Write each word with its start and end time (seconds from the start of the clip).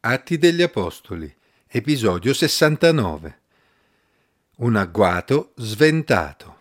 Atti 0.00 0.38
degli 0.38 0.62
Apostoli, 0.62 1.34
episodio 1.66 2.32
69. 2.32 3.40
Un 4.58 4.76
agguato 4.76 5.54
sventato. 5.56 6.60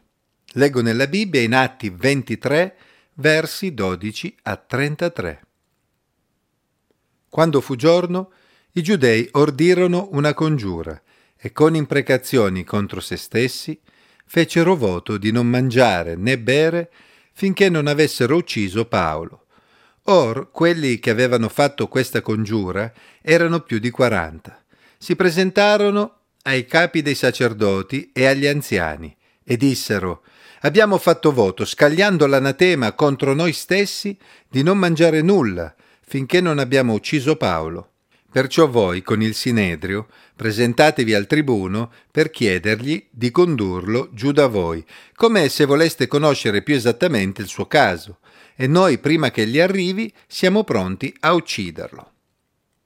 Leggo 0.53 0.81
nella 0.81 1.05
Bibbia 1.05 1.41
in 1.41 1.53
Atti 1.53 1.91
23, 1.91 2.75
versi 3.13 3.75
12 3.75 4.37
a 4.41 4.55
33. 4.55 5.45
Quando 7.29 7.61
fu 7.61 7.75
giorno, 7.75 8.31
i 8.71 8.81
giudei 8.81 9.29
ordirono 9.33 10.09
una 10.13 10.33
congiura 10.33 10.99
e 11.37 11.51
con 11.51 11.75
imprecazioni 11.75 12.63
contro 12.63 12.99
se 12.99 13.17
stessi 13.17 13.79
fecero 14.25 14.75
voto 14.75 15.19
di 15.19 15.31
non 15.31 15.45
mangiare 15.45 16.15
né 16.15 16.39
bere 16.39 16.91
finché 17.33 17.69
non 17.69 17.85
avessero 17.85 18.35
ucciso 18.35 18.87
Paolo 18.87 19.45
Or 20.09 20.51
quelli 20.51 20.99
che 20.99 21.09
avevano 21.09 21.49
fatto 21.49 21.87
questa 21.87 22.21
congiura 22.21 22.91
erano 23.21 23.59
più 23.61 23.77
di 23.77 23.89
quaranta. 23.89 24.63
Si 24.97 25.15
presentarono 25.15 26.19
ai 26.43 26.65
capi 26.65 27.01
dei 27.01 27.15
sacerdoti 27.15 28.11
e 28.13 28.25
agli 28.25 28.47
anziani 28.47 29.15
e 29.43 29.57
dissero 29.57 30.23
Abbiamo 30.61 30.97
fatto 30.97 31.31
voto, 31.31 31.65
scagliando 31.65 32.25
l'anatema 32.25 32.93
contro 32.93 33.33
noi 33.33 33.53
stessi, 33.53 34.17
di 34.49 34.63
non 34.63 34.77
mangiare 34.77 35.21
nulla 35.21 35.75
finché 36.01 36.39
non 36.39 36.57
abbiamo 36.57 36.93
ucciso 36.93 37.35
Paolo. 37.35 37.91
Perciò 38.31 38.67
voi, 38.67 39.01
con 39.01 39.21
il 39.21 39.33
Sinedrio, 39.35 40.07
presentatevi 40.35 41.13
al 41.13 41.27
tribuno 41.27 41.91
per 42.09 42.29
chiedergli 42.29 43.07
di 43.09 43.29
condurlo 43.29 44.09
giù 44.13 44.31
da 44.31 44.47
voi, 44.47 44.85
come 45.15 45.49
se 45.49 45.65
voleste 45.65 46.07
conoscere 46.07 46.61
più 46.61 46.75
esattamente 46.75 47.41
il 47.41 47.47
suo 47.47 47.67
caso, 47.67 48.19
e 48.59 48.65
noi, 48.65 48.97
prima 48.97 49.29
che 49.29 49.45
gli 49.45 49.59
arrivi, 49.59 50.11
siamo 50.25 50.63
pronti 50.63 51.15
a 51.19 51.33
ucciderlo. 51.33 52.11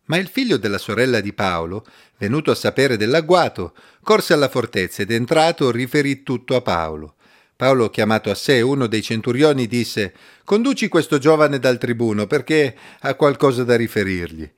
Ma 0.08 0.18
il 0.18 0.28
figlio 0.28 0.58
della 0.58 0.78
sorella 0.78 1.22
di 1.22 1.32
Paolo, 1.32 1.86
venuto 2.18 2.52
a 2.52 2.56
sapere 2.56 2.98
dell'agguato, 2.98 3.74
corse 4.04 4.34
alla 4.34 4.50
fortezza 4.50 5.02
ed 5.02 5.12
entrato 5.12 5.72
riferì 5.72 6.24
tutto 6.24 6.58
a 6.58 6.62
Paolo. 6.62 7.16
Paolo, 7.56 7.90
chiamato 7.90 8.30
a 8.30 8.36
sé 8.36 8.60
uno 8.60 8.88
dei 8.88 9.02
centurioni, 9.02 9.66
disse 9.66 10.14
Conduci 10.44 10.90
questo 10.90 11.20
giovane 11.20 11.58
dal 11.58 11.78
tribuno 11.78 12.28
perché 12.28 12.76
ha 13.00 13.16
qualcosa 13.16 13.64
da 13.64 13.78
riferirgli. 13.78 14.52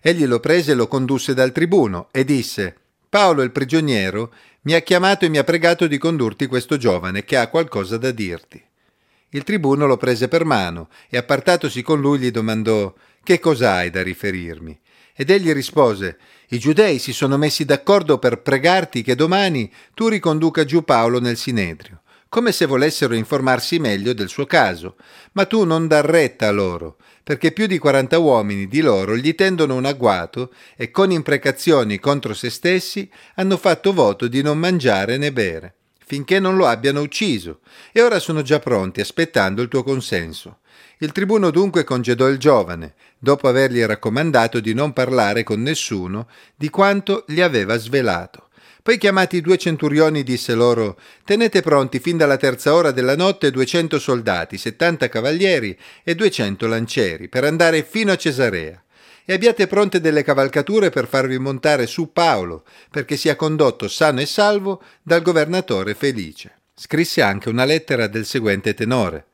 Egli 0.00 0.24
lo 0.24 0.38
prese 0.38 0.72
e 0.72 0.74
lo 0.76 0.86
condusse 0.86 1.34
dal 1.34 1.50
tribuno 1.50 2.08
e 2.12 2.22
disse 2.22 2.76
Paolo 3.08 3.42
il 3.42 3.50
prigioniero 3.50 4.32
mi 4.62 4.74
ha 4.74 4.80
chiamato 4.82 5.24
e 5.24 5.28
mi 5.28 5.38
ha 5.38 5.44
pregato 5.44 5.88
di 5.88 5.98
condurti 5.98 6.46
questo 6.46 6.76
giovane 6.76 7.24
che 7.24 7.36
ha 7.36 7.48
qualcosa 7.48 7.96
da 7.96 8.12
dirti. 8.12 8.62
Il 9.32 9.44
tribuno 9.44 9.86
lo 9.86 9.96
prese 9.96 10.26
per 10.26 10.44
mano 10.44 10.88
e 11.08 11.16
appartatosi 11.16 11.82
con 11.82 12.00
lui 12.00 12.18
gli 12.18 12.30
domandò 12.32 12.92
Che 13.22 13.38
cosa 13.38 13.74
hai 13.74 13.90
da 13.90 14.02
riferirmi? 14.02 14.76
Ed 15.14 15.30
egli 15.30 15.52
rispose 15.52 16.18
I 16.48 16.58
giudei 16.58 16.98
si 16.98 17.12
sono 17.12 17.36
messi 17.36 17.64
d'accordo 17.64 18.18
per 18.18 18.42
pregarti 18.42 19.02
che 19.02 19.14
domani 19.14 19.72
tu 19.94 20.08
riconduca 20.08 20.64
giù 20.64 20.82
Paolo 20.82 21.20
nel 21.20 21.36
Sinedrio, 21.36 22.02
come 22.28 22.50
se 22.50 22.66
volessero 22.66 23.14
informarsi 23.14 23.78
meglio 23.78 24.12
del 24.14 24.28
suo 24.28 24.46
caso, 24.46 24.96
ma 25.32 25.44
tu 25.44 25.64
non 25.64 25.86
dar 25.86 26.04
retta 26.04 26.48
a 26.48 26.52
loro, 26.52 26.96
perché 27.22 27.52
più 27.52 27.66
di 27.66 27.78
quaranta 27.78 28.18
uomini 28.18 28.66
di 28.66 28.80
loro 28.80 29.16
gli 29.16 29.36
tendono 29.36 29.76
un 29.76 29.84
agguato 29.84 30.52
e 30.76 30.90
con 30.90 31.12
imprecazioni 31.12 32.00
contro 32.00 32.34
se 32.34 32.50
stessi 32.50 33.08
hanno 33.36 33.56
fatto 33.56 33.92
voto 33.92 34.26
di 34.26 34.42
non 34.42 34.58
mangiare 34.58 35.18
né 35.18 35.32
bere, 35.32 35.74
finché 36.10 36.40
non 36.40 36.56
lo 36.56 36.66
abbiano 36.66 37.02
ucciso, 37.02 37.60
e 37.92 38.02
ora 38.02 38.18
sono 38.18 38.42
già 38.42 38.58
pronti 38.58 39.00
aspettando 39.00 39.62
il 39.62 39.68
tuo 39.68 39.84
consenso. 39.84 40.58
Il 40.98 41.12
tribuno 41.12 41.50
dunque 41.50 41.84
congedò 41.84 42.26
il 42.26 42.36
giovane, 42.36 42.94
dopo 43.16 43.46
avergli 43.46 43.80
raccomandato 43.84 44.58
di 44.58 44.74
non 44.74 44.92
parlare 44.92 45.44
con 45.44 45.62
nessuno 45.62 46.26
di 46.56 46.68
quanto 46.68 47.24
gli 47.28 47.40
aveva 47.40 47.76
svelato. 47.76 48.48
Poi 48.82 48.98
chiamati 48.98 49.36
i 49.36 49.40
due 49.40 49.56
centurioni 49.56 50.24
disse 50.24 50.54
loro 50.54 50.98
Tenete 51.24 51.62
pronti 51.62 52.00
fin 52.00 52.16
dalla 52.16 52.38
terza 52.38 52.74
ora 52.74 52.90
della 52.90 53.14
notte 53.14 53.52
duecento 53.52 54.00
soldati, 54.00 54.58
settanta 54.58 55.08
cavalieri 55.08 55.78
e 56.02 56.16
duecento 56.16 56.66
lancieri, 56.66 57.28
per 57.28 57.44
andare 57.44 57.84
fino 57.84 58.10
a 58.10 58.16
Cesarea. 58.16 58.82
E 59.30 59.34
abbiate 59.34 59.68
pronte 59.68 60.00
delle 60.00 60.24
cavalcature 60.24 60.90
per 60.90 61.06
farvi 61.06 61.38
montare 61.38 61.86
su 61.86 62.10
Paolo, 62.12 62.64
perché 62.90 63.16
sia 63.16 63.36
condotto 63.36 63.86
sano 63.86 64.20
e 64.20 64.26
salvo 64.26 64.82
dal 65.04 65.22
governatore 65.22 65.94
Felice. 65.94 66.62
Scrisse 66.74 67.22
anche 67.22 67.48
una 67.48 67.64
lettera 67.64 68.08
del 68.08 68.26
seguente 68.26 68.74
tenore. 68.74 69.26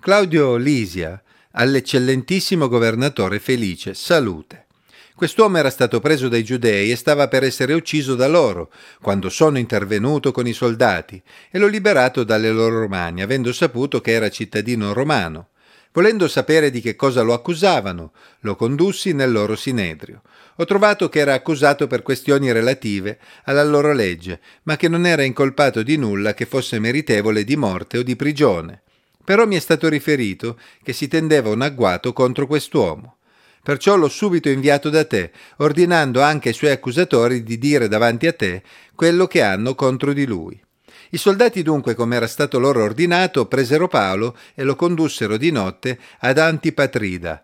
Claudio 0.00 0.56
Lisia, 0.56 1.22
all'eccellentissimo 1.52 2.66
governatore 2.66 3.38
Felice, 3.38 3.94
salute. 3.94 4.66
Quest'uomo 5.14 5.58
era 5.58 5.70
stato 5.70 6.00
preso 6.00 6.26
dai 6.26 6.42
giudei 6.42 6.90
e 6.90 6.96
stava 6.96 7.28
per 7.28 7.44
essere 7.44 7.72
ucciso 7.72 8.16
da 8.16 8.26
loro, 8.26 8.72
quando 9.00 9.30
sono 9.30 9.58
intervenuto 9.58 10.32
con 10.32 10.48
i 10.48 10.52
soldati 10.52 11.22
e 11.52 11.58
l'ho 11.60 11.68
liberato 11.68 12.24
dalle 12.24 12.50
loro 12.50 12.88
mani, 12.88 13.22
avendo 13.22 13.52
saputo 13.52 14.00
che 14.00 14.10
era 14.10 14.28
cittadino 14.28 14.92
romano. 14.92 15.49
Volendo 15.92 16.28
sapere 16.28 16.70
di 16.70 16.80
che 16.80 16.94
cosa 16.94 17.22
lo 17.22 17.32
accusavano, 17.32 18.12
lo 18.40 18.54
condussi 18.54 19.12
nel 19.12 19.32
loro 19.32 19.56
sinedrio. 19.56 20.22
Ho 20.56 20.64
trovato 20.64 21.08
che 21.08 21.18
era 21.18 21.34
accusato 21.34 21.88
per 21.88 22.02
questioni 22.02 22.52
relative 22.52 23.18
alla 23.44 23.64
loro 23.64 23.92
legge, 23.92 24.40
ma 24.64 24.76
che 24.76 24.88
non 24.88 25.04
era 25.04 25.22
incolpato 25.22 25.82
di 25.82 25.96
nulla 25.96 26.32
che 26.32 26.46
fosse 26.46 26.78
meritevole 26.78 27.42
di 27.42 27.56
morte 27.56 27.98
o 27.98 28.02
di 28.02 28.14
prigione. 28.14 28.82
Però 29.24 29.46
mi 29.46 29.56
è 29.56 29.58
stato 29.58 29.88
riferito 29.88 30.58
che 30.82 30.92
si 30.92 31.08
tendeva 31.08 31.50
un 31.50 31.62
agguato 31.62 32.12
contro 32.12 32.46
quest'uomo. 32.46 33.16
Perciò 33.62 33.96
l'ho 33.96 34.08
subito 34.08 34.48
inviato 34.48 34.90
da 34.90 35.04
te, 35.04 35.32
ordinando 35.56 36.22
anche 36.22 36.48
ai 36.48 36.54
suoi 36.54 36.70
accusatori 36.70 37.42
di 37.42 37.58
dire 37.58 37.88
davanti 37.88 38.26
a 38.28 38.32
te 38.32 38.62
quello 38.94 39.26
che 39.26 39.42
hanno 39.42 39.74
contro 39.74 40.12
di 40.12 40.24
lui. 40.24 40.60
I 41.10 41.18
soldati 41.18 41.62
dunque, 41.62 41.94
come 41.94 42.16
era 42.16 42.26
stato 42.26 42.58
loro 42.58 42.82
ordinato, 42.82 43.46
presero 43.46 43.88
Paolo 43.88 44.36
e 44.54 44.62
lo 44.62 44.76
condussero 44.76 45.36
di 45.36 45.50
notte 45.50 45.98
ad 46.20 46.38
Antipatrida. 46.38 47.42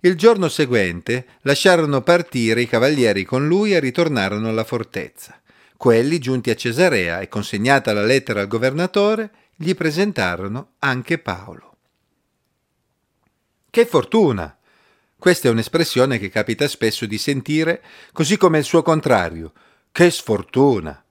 Il 0.00 0.16
giorno 0.16 0.48
seguente 0.48 1.26
lasciarono 1.42 2.02
partire 2.02 2.62
i 2.62 2.68
cavalieri 2.68 3.24
con 3.24 3.46
lui 3.46 3.72
e 3.72 3.80
ritornarono 3.80 4.48
alla 4.48 4.64
fortezza. 4.64 5.40
Quelli, 5.76 6.18
giunti 6.18 6.50
a 6.50 6.54
Cesarea 6.54 7.20
e 7.20 7.28
consegnata 7.28 7.92
la 7.92 8.04
lettera 8.04 8.40
al 8.40 8.46
governatore, 8.46 9.30
gli 9.56 9.74
presentarono 9.74 10.74
anche 10.78 11.18
Paolo. 11.18 11.76
Che 13.68 13.86
fortuna! 13.86 14.56
Questa 15.16 15.48
è 15.48 15.50
un'espressione 15.50 16.18
che 16.18 16.28
capita 16.28 16.68
spesso 16.68 17.06
di 17.06 17.18
sentire, 17.18 17.82
così 18.12 18.36
come 18.36 18.58
il 18.58 18.64
suo 18.64 18.82
contrario. 18.82 19.52
Che 19.90 20.10
sfortuna! 20.10 21.01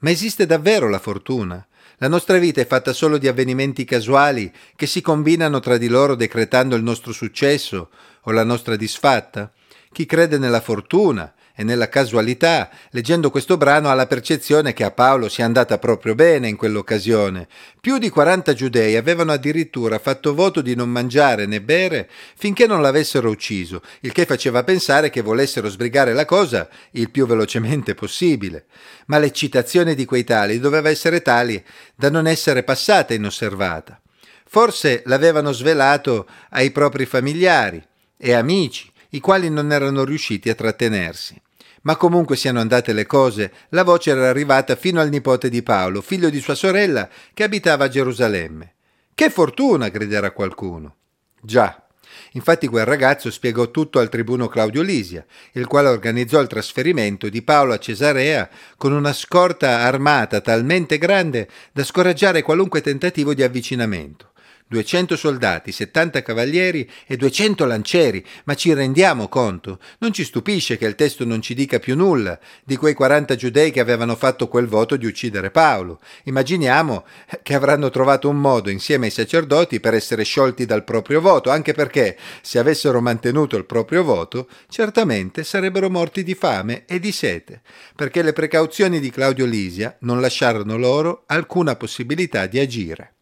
Ma 0.00 0.10
esiste 0.10 0.46
davvero 0.46 0.88
la 0.88 0.98
fortuna? 0.98 1.64
La 1.98 2.08
nostra 2.08 2.38
vita 2.38 2.60
è 2.62 2.66
fatta 2.66 2.94
solo 2.94 3.18
di 3.18 3.28
avvenimenti 3.28 3.84
casuali 3.84 4.50
che 4.74 4.86
si 4.86 5.02
combinano 5.02 5.60
tra 5.60 5.76
di 5.76 5.88
loro 5.88 6.14
decretando 6.14 6.74
il 6.74 6.82
nostro 6.82 7.12
successo 7.12 7.90
o 8.22 8.30
la 8.30 8.44
nostra 8.44 8.76
disfatta? 8.76 9.52
Chi 9.92 10.06
crede 10.06 10.38
nella 10.38 10.62
fortuna 10.62 11.30
e 11.60 11.62
nella 11.62 11.90
casualità, 11.90 12.70
leggendo 12.88 13.30
questo 13.30 13.58
brano 13.58 13.90
ha 13.90 13.92
la 13.92 14.06
percezione 14.06 14.72
che 14.72 14.82
a 14.82 14.92
Paolo 14.92 15.28
sia 15.28 15.44
andata 15.44 15.76
proprio 15.76 16.14
bene 16.14 16.48
in 16.48 16.56
quell'occasione. 16.56 17.48
Più 17.78 17.98
di 17.98 18.08
40 18.08 18.54
giudei 18.54 18.96
avevano 18.96 19.32
addirittura 19.32 19.98
fatto 19.98 20.34
voto 20.34 20.62
di 20.62 20.74
non 20.74 20.88
mangiare 20.88 21.44
né 21.44 21.60
bere 21.60 22.08
finché 22.34 22.66
non 22.66 22.80
l'avessero 22.80 23.28
ucciso, 23.28 23.82
il 24.00 24.12
che 24.12 24.24
faceva 24.24 24.64
pensare 24.64 25.10
che 25.10 25.20
volessero 25.20 25.68
sbrigare 25.68 26.14
la 26.14 26.24
cosa 26.24 26.66
il 26.92 27.10
più 27.10 27.26
velocemente 27.26 27.92
possibile. 27.92 28.64
Ma 29.08 29.18
l'eccitazione 29.18 29.94
di 29.94 30.06
quei 30.06 30.24
tali 30.24 30.60
doveva 30.60 30.88
essere 30.88 31.20
tali 31.20 31.62
da 31.94 32.08
non 32.08 32.26
essere 32.26 32.62
passata 32.62 33.12
inosservata. 33.12 34.00
Forse 34.46 35.02
l'avevano 35.04 35.52
svelato 35.52 36.26
ai 36.52 36.70
propri 36.70 37.04
familiari 37.04 37.86
e 38.16 38.32
amici, 38.32 38.90
i 39.10 39.20
quali 39.20 39.50
non 39.50 39.72
erano 39.72 40.04
riusciti 40.04 40.48
a 40.48 40.54
trattenersi. 40.54 41.38
Ma 41.82 41.96
comunque 41.96 42.36
siano 42.36 42.60
andate 42.60 42.92
le 42.92 43.06
cose, 43.06 43.52
la 43.70 43.84
voce 43.84 44.10
era 44.10 44.28
arrivata 44.28 44.76
fino 44.76 45.00
al 45.00 45.08
nipote 45.08 45.48
di 45.48 45.62
Paolo, 45.62 46.02
figlio 46.02 46.28
di 46.28 46.40
sua 46.40 46.54
sorella, 46.54 47.08
che 47.32 47.42
abitava 47.42 47.84
a 47.84 47.88
Gerusalemme. 47.88 48.74
Che 49.14 49.30
fortuna! 49.30 49.88
griderà 49.88 50.30
qualcuno. 50.32 50.96
Già. 51.40 51.84
Infatti 52.32 52.68
quel 52.68 52.84
ragazzo 52.84 53.30
spiegò 53.30 53.70
tutto 53.70 53.98
al 53.98 54.08
tribuno 54.08 54.48
Claudio 54.48 54.82
Lisia, 54.82 55.24
il 55.52 55.66
quale 55.66 55.88
organizzò 55.88 56.40
il 56.40 56.48
trasferimento 56.48 57.28
di 57.28 57.42
Paolo 57.42 57.72
a 57.72 57.78
Cesarea 57.78 58.48
con 58.76 58.92
una 58.92 59.12
scorta 59.12 59.80
armata 59.80 60.40
talmente 60.40 60.98
grande 60.98 61.48
da 61.72 61.82
scoraggiare 61.82 62.42
qualunque 62.42 62.80
tentativo 62.80 63.34
di 63.34 63.42
avvicinamento. 63.42 64.29
200 64.70 65.16
soldati, 65.16 65.72
70 65.72 66.22
cavalieri 66.22 66.88
e 67.04 67.16
200 67.16 67.64
lancieri, 67.64 68.24
ma 68.44 68.54
ci 68.54 68.72
rendiamo 68.72 69.26
conto? 69.26 69.80
Non 69.98 70.12
ci 70.12 70.22
stupisce 70.22 70.78
che 70.78 70.86
il 70.86 70.94
testo 70.94 71.24
non 71.24 71.42
ci 71.42 71.54
dica 71.54 71.80
più 71.80 71.96
nulla 71.96 72.38
di 72.62 72.76
quei 72.76 72.94
40 72.94 73.34
giudei 73.34 73.72
che 73.72 73.80
avevano 73.80 74.14
fatto 74.14 74.46
quel 74.46 74.68
voto 74.68 74.96
di 74.96 75.06
uccidere 75.06 75.50
Paolo. 75.50 75.98
Immaginiamo 76.22 77.04
che 77.42 77.54
avranno 77.54 77.90
trovato 77.90 78.28
un 78.28 78.36
modo 78.36 78.70
insieme 78.70 79.06
ai 79.06 79.10
sacerdoti 79.10 79.80
per 79.80 79.94
essere 79.94 80.22
sciolti 80.22 80.66
dal 80.66 80.84
proprio 80.84 81.20
voto, 81.20 81.50
anche 81.50 81.72
perché 81.72 82.16
se 82.40 82.60
avessero 82.60 83.00
mantenuto 83.00 83.56
il 83.56 83.64
proprio 83.64 84.04
voto, 84.04 84.48
certamente 84.68 85.42
sarebbero 85.42 85.90
morti 85.90 86.22
di 86.22 86.36
fame 86.36 86.84
e 86.86 87.00
di 87.00 87.10
sete, 87.10 87.62
perché 87.96 88.22
le 88.22 88.32
precauzioni 88.32 89.00
di 89.00 89.10
Claudio 89.10 89.46
Lisia 89.46 89.96
non 90.02 90.20
lasciarono 90.20 90.76
loro 90.76 91.24
alcuna 91.26 91.74
possibilità 91.74 92.46
di 92.46 92.60
agire. 92.60 93.14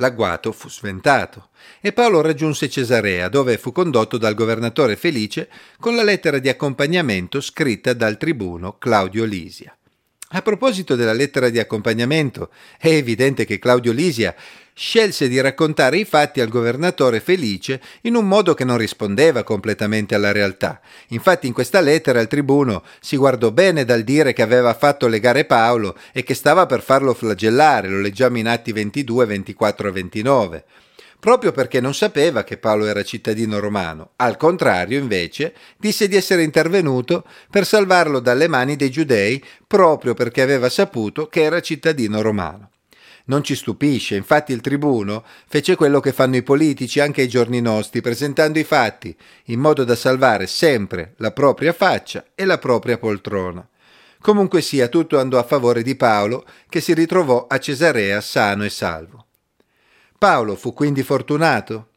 L'agguato 0.00 0.52
fu 0.52 0.68
sventato 0.68 1.50
e 1.80 1.92
Paolo 1.92 2.20
raggiunse 2.20 2.68
Cesarea, 2.68 3.28
dove 3.28 3.58
fu 3.58 3.72
condotto 3.72 4.16
dal 4.18 4.34
governatore 4.34 4.96
Felice 4.96 5.48
con 5.78 5.94
la 5.94 6.02
lettera 6.02 6.38
di 6.38 6.48
accompagnamento 6.48 7.40
scritta 7.40 7.92
dal 7.92 8.16
tribuno 8.16 8.78
Claudio 8.78 9.24
Lisia. 9.24 9.77
A 10.32 10.42
proposito 10.42 10.94
della 10.94 11.14
lettera 11.14 11.48
di 11.48 11.58
accompagnamento, 11.58 12.50
è 12.78 12.88
evidente 12.88 13.46
che 13.46 13.58
Claudio 13.58 13.92
Lisia 13.92 14.34
scelse 14.74 15.26
di 15.26 15.40
raccontare 15.40 15.96
i 15.96 16.04
fatti 16.04 16.42
al 16.42 16.50
governatore 16.50 17.20
Felice 17.20 17.80
in 18.02 18.14
un 18.14 18.28
modo 18.28 18.52
che 18.52 18.64
non 18.64 18.76
rispondeva 18.76 19.42
completamente 19.42 20.14
alla 20.14 20.30
realtà. 20.30 20.82
Infatti 21.08 21.46
in 21.46 21.54
questa 21.54 21.80
lettera 21.80 22.20
il 22.20 22.28
tribuno 22.28 22.84
si 23.00 23.16
guardò 23.16 23.50
bene 23.52 23.86
dal 23.86 24.02
dire 24.02 24.34
che 24.34 24.42
aveva 24.42 24.74
fatto 24.74 25.08
legare 25.08 25.46
Paolo 25.46 25.96
e 26.12 26.22
che 26.22 26.34
stava 26.34 26.66
per 26.66 26.82
farlo 26.82 27.14
flagellare, 27.14 27.88
lo 27.88 28.00
leggiamo 28.00 28.36
in 28.36 28.48
Atti 28.48 28.70
22, 28.70 29.24
24 29.24 29.88
e 29.88 29.92
29 29.92 30.64
proprio 31.20 31.52
perché 31.52 31.80
non 31.80 31.94
sapeva 31.94 32.44
che 32.44 32.58
Paolo 32.58 32.86
era 32.86 33.02
cittadino 33.02 33.58
romano. 33.58 34.10
Al 34.16 34.36
contrario, 34.36 34.98
invece, 34.98 35.54
disse 35.76 36.08
di 36.08 36.16
essere 36.16 36.42
intervenuto 36.42 37.24
per 37.50 37.66
salvarlo 37.66 38.20
dalle 38.20 38.48
mani 38.48 38.76
dei 38.76 38.90
giudei, 38.90 39.42
proprio 39.66 40.14
perché 40.14 40.42
aveva 40.42 40.68
saputo 40.68 41.26
che 41.28 41.42
era 41.42 41.60
cittadino 41.60 42.20
romano. 42.20 42.70
Non 43.26 43.42
ci 43.44 43.54
stupisce, 43.54 44.16
infatti 44.16 44.52
il 44.52 44.62
tribuno 44.62 45.22
fece 45.46 45.76
quello 45.76 46.00
che 46.00 46.12
fanno 46.12 46.36
i 46.36 46.42
politici 46.42 46.98
anche 46.98 47.22
ai 47.22 47.28
giorni 47.28 47.60
nostri, 47.60 48.00
presentando 48.00 48.58
i 48.58 48.64
fatti, 48.64 49.14
in 49.46 49.60
modo 49.60 49.84
da 49.84 49.94
salvare 49.94 50.46
sempre 50.46 51.12
la 51.18 51.30
propria 51.32 51.74
faccia 51.74 52.24
e 52.34 52.46
la 52.46 52.56
propria 52.56 52.96
poltrona. 52.96 53.68
Comunque 54.20 54.62
sia, 54.62 54.88
tutto 54.88 55.18
andò 55.18 55.38
a 55.38 55.44
favore 55.44 55.82
di 55.82 55.94
Paolo, 55.94 56.46
che 56.70 56.80
si 56.80 56.94
ritrovò 56.94 57.46
a 57.48 57.58
Cesarea 57.58 58.20
sano 58.22 58.64
e 58.64 58.70
salvo. 58.70 59.27
Paolo 60.18 60.56
fu 60.56 60.72
quindi 60.72 61.04
fortunato? 61.04 61.90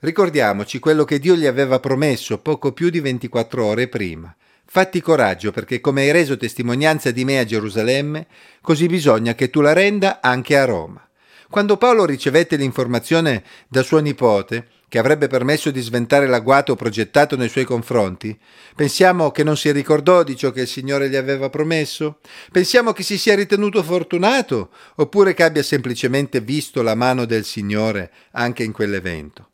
Ricordiamoci 0.00 0.78
quello 0.78 1.04
che 1.04 1.18
Dio 1.18 1.34
gli 1.34 1.46
aveva 1.46 1.80
promesso 1.80 2.36
poco 2.36 2.72
più 2.72 2.90
di 2.90 3.00
24 3.00 3.64
ore 3.64 3.88
prima. 3.88 4.36
Fatti 4.66 5.00
coraggio 5.00 5.50
perché 5.50 5.80
come 5.80 6.02
hai 6.02 6.10
reso 6.10 6.36
testimonianza 6.36 7.10
di 7.10 7.24
me 7.24 7.38
a 7.38 7.46
Gerusalemme, 7.46 8.26
così 8.60 8.86
bisogna 8.86 9.34
che 9.34 9.48
tu 9.48 9.62
la 9.62 9.72
renda 9.72 10.20
anche 10.20 10.58
a 10.58 10.66
Roma. 10.66 11.08
Quando 11.48 11.78
Paolo 11.78 12.04
ricevette 12.04 12.56
l'informazione 12.56 13.42
da 13.66 13.82
suo 13.82 14.00
nipote, 14.00 14.68
che 14.92 14.98
avrebbe 14.98 15.26
permesso 15.26 15.70
di 15.70 15.80
sventare 15.80 16.26
l'agguato 16.26 16.76
progettato 16.76 17.34
nei 17.34 17.48
suoi 17.48 17.64
confronti? 17.64 18.38
Pensiamo 18.76 19.30
che 19.30 19.42
non 19.42 19.56
si 19.56 19.72
ricordò 19.72 20.22
di 20.22 20.36
ciò 20.36 20.50
che 20.50 20.60
il 20.60 20.66
Signore 20.66 21.08
gli 21.08 21.16
aveva 21.16 21.48
promesso? 21.48 22.18
Pensiamo 22.50 22.92
che 22.92 23.02
si 23.02 23.16
sia 23.16 23.34
ritenuto 23.34 23.82
fortunato 23.82 24.68
oppure 24.96 25.32
che 25.32 25.44
abbia 25.44 25.62
semplicemente 25.62 26.42
visto 26.42 26.82
la 26.82 26.94
mano 26.94 27.24
del 27.24 27.46
Signore 27.46 28.10
anche 28.32 28.64
in 28.64 28.72
quell'evento? 28.72 29.51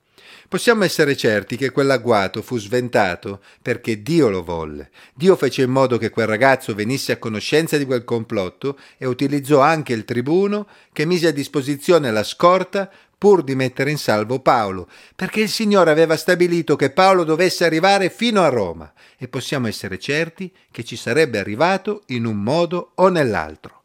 Possiamo 0.48 0.84
essere 0.84 1.14
certi 1.14 1.58
che 1.58 1.68
quell'agguato 1.68 2.40
fu 2.40 2.58
sventato 2.58 3.42
perché 3.60 4.00
Dio 4.00 4.30
lo 4.30 4.42
volle. 4.42 4.88
Dio 5.12 5.36
fece 5.36 5.60
in 5.60 5.70
modo 5.70 5.98
che 5.98 6.08
quel 6.08 6.26
ragazzo 6.26 6.74
venisse 6.74 7.12
a 7.12 7.18
conoscenza 7.18 7.76
di 7.76 7.84
quel 7.84 8.02
complotto 8.02 8.78
e 8.96 9.04
utilizzò 9.04 9.60
anche 9.60 9.92
il 9.92 10.06
tribuno 10.06 10.66
che 10.94 11.04
mise 11.04 11.26
a 11.26 11.32
disposizione 11.32 12.10
la 12.10 12.22
scorta 12.22 12.90
pur 13.18 13.44
di 13.44 13.54
mettere 13.54 13.90
in 13.90 13.98
salvo 13.98 14.40
Paolo, 14.40 14.88
perché 15.14 15.40
il 15.40 15.50
Signore 15.50 15.90
aveva 15.90 16.16
stabilito 16.16 16.76
che 16.76 16.88
Paolo 16.88 17.24
dovesse 17.24 17.66
arrivare 17.66 18.08
fino 18.08 18.42
a 18.42 18.48
Roma 18.48 18.90
e 19.18 19.28
possiamo 19.28 19.66
essere 19.66 19.98
certi 19.98 20.50
che 20.70 20.82
ci 20.82 20.96
sarebbe 20.96 21.38
arrivato 21.38 22.04
in 22.06 22.24
un 22.24 22.42
modo 22.42 22.92
o 22.94 23.08
nell'altro. 23.08 23.77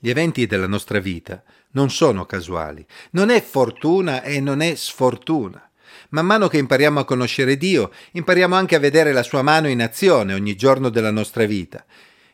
Gli 0.00 0.10
eventi 0.10 0.46
della 0.46 0.66
nostra 0.66 0.98
vita 0.98 1.42
non 1.72 1.90
sono 1.90 2.26
casuali, 2.26 2.84
non 3.12 3.30
è 3.30 3.40
fortuna 3.40 4.22
e 4.22 4.40
non 4.40 4.60
è 4.60 4.74
sfortuna. 4.74 5.70
Man 6.08 6.26
mano 6.26 6.48
che 6.48 6.58
impariamo 6.58 6.98
a 6.98 7.04
conoscere 7.04 7.56
Dio, 7.56 7.92
impariamo 8.12 8.56
anche 8.56 8.74
a 8.74 8.80
vedere 8.80 9.12
la 9.12 9.22
sua 9.22 9.42
mano 9.42 9.68
in 9.68 9.80
azione 9.80 10.34
ogni 10.34 10.56
giorno 10.56 10.88
della 10.88 11.12
nostra 11.12 11.44
vita 11.44 11.84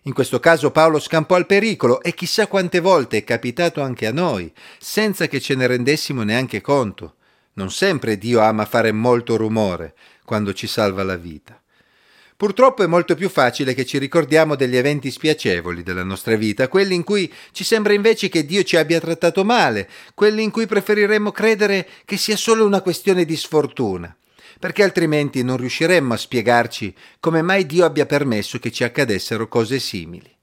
in 0.07 0.13
questo 0.13 0.39
caso 0.39 0.71
Paolo 0.71 1.01
scampò 1.01 1.35
al 1.35 1.47
pericolo 1.47 2.01
e 2.01 2.15
chissà 2.15 2.47
quante 2.47 2.79
volte 2.79 3.19
è 3.19 3.25
capitato 3.25 3.83
anche 3.83 4.07
a 4.07 4.13
noi, 4.13 4.53
senza 4.79 5.27
che 5.27 5.41
ce 5.41 5.57
ne 5.57 5.67
rendessimo 5.67 6.23
neanche 6.23 6.61
conto. 6.61 7.17
Non 7.55 7.73
sempre 7.73 8.17
Dio 8.17 8.39
ama 8.39 8.67
fare 8.67 8.93
molto 8.93 9.37
rumore 9.37 9.95
quando 10.25 10.53
ci 10.53 10.69
salva 10.69 11.03
la 11.03 11.17
vita. 11.17 11.61
Purtroppo 12.37 12.83
è 12.83 12.87
molto 12.87 13.15
più 13.15 13.31
facile 13.31 13.73
che 13.73 13.87
ci 13.87 13.97
ricordiamo 13.97 14.57
degli 14.57 14.77
eventi 14.77 15.11
spiacevoli 15.11 15.83
della 15.83 16.05
nostra 16.05 16.37
vita, 16.37 16.69
quelli 16.69 16.95
in 16.95 17.03
cui 17.03 17.33
ci 17.53 17.65
sembra 17.65 17.95
invece 17.95 18.29
che 18.29 18.45
Dio 18.45 18.63
ci 18.63 18.77
abbia 18.77 19.01
trattato 19.01 19.43
male, 19.43 19.89
quelli 20.15 20.43
in 20.43 20.51
cui 20.51 20.67
preferiremmo 20.67 21.33
credere 21.33 21.89
che 22.05 22.19
sia 22.19 22.37
solo 22.37 22.67
una 22.67 22.83
questione 22.83 23.25
di 23.25 23.37
sfortuna 23.37 24.15
perché 24.59 24.83
altrimenti 24.83 25.43
non 25.43 25.59
riusciremmo 25.59 26.15
a 26.15 26.17
spiegarci 26.17 26.95
come 27.21 27.43
mai 27.43 27.67
Dio 27.67 27.85
abbia 27.85 28.07
permesso 28.07 28.59
che 28.59 28.73
ci 28.73 28.85
accadessero 28.85 29.49
cose 29.49 29.79
simili. 29.79 30.35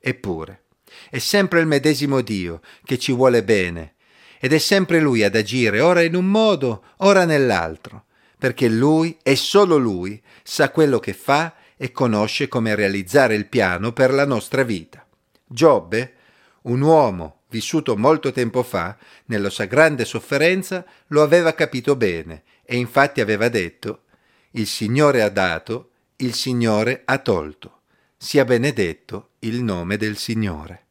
Eppure, 0.00 0.64
è 1.10 1.18
sempre 1.18 1.60
il 1.60 1.66
medesimo 1.66 2.20
Dio 2.22 2.60
che 2.84 2.98
ci 2.98 3.12
vuole 3.12 3.44
bene, 3.44 3.94
ed 4.40 4.52
è 4.52 4.58
sempre 4.58 5.00
Lui 5.00 5.22
ad 5.22 5.36
agire 5.36 5.80
ora 5.80 6.02
in 6.02 6.14
un 6.14 6.26
modo, 6.26 6.84
ora 6.98 7.24
nell'altro, 7.24 8.04
perché 8.38 8.68
Lui 8.68 9.18
e 9.22 9.36
solo 9.36 9.76
Lui 9.76 10.22
sa 10.42 10.70
quello 10.70 11.00
che 11.00 11.12
fa 11.12 11.54
e 11.76 11.90
conosce 11.92 12.48
come 12.48 12.74
realizzare 12.74 13.34
il 13.34 13.46
piano 13.46 13.92
per 13.92 14.12
la 14.12 14.24
nostra 14.24 14.62
vita. 14.62 15.06
Giobbe, 15.44 16.14
un 16.62 16.80
uomo 16.80 17.42
vissuto 17.50 17.96
molto 17.96 18.30
tempo 18.30 18.62
fa, 18.62 18.96
nella 19.26 19.50
sua 19.50 19.64
grande 19.64 20.04
sofferenza, 20.04 20.84
lo 21.08 21.22
aveva 21.22 21.54
capito 21.54 21.96
bene 21.96 22.42
e 22.64 22.76
infatti 22.76 23.20
aveva 23.20 23.48
detto, 23.48 24.02
il 24.52 24.66
Signore 24.66 25.22
ha 25.22 25.30
dato, 25.30 25.90
il 26.16 26.34
Signore 26.34 27.02
ha 27.04 27.18
tolto. 27.18 27.80
Sia 28.16 28.44
benedetto 28.44 29.30
il 29.40 29.62
nome 29.62 29.96
del 29.96 30.16
Signore. 30.16 30.87